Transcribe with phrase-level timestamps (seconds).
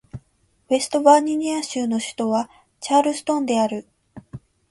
[0.71, 3.87] ウェストバージニア州の州都はチャールストンである